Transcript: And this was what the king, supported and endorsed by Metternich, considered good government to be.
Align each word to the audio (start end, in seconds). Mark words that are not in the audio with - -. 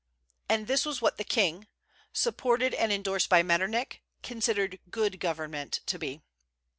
And 0.49 0.65
this 0.65 0.83
was 0.83 0.99
what 0.99 1.17
the 1.17 1.23
king, 1.23 1.67
supported 2.11 2.73
and 2.73 2.91
endorsed 2.91 3.29
by 3.29 3.43
Metternich, 3.43 4.01
considered 4.23 4.79
good 4.89 5.19
government 5.19 5.81
to 5.85 5.99
be. 5.99 6.23